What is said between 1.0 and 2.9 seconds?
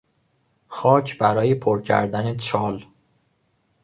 برای پر کردن چال